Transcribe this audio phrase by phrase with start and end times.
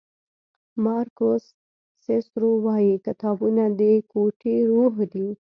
[0.83, 1.43] مارکوس
[2.03, 3.81] سیسرو وایي کتابونه د
[4.11, 5.27] کوټې روح دی.